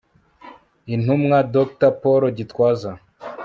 [0.95, 2.91] INTUMWA DR PAUL GITWAZA